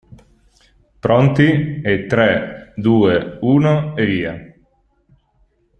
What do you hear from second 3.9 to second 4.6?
e via.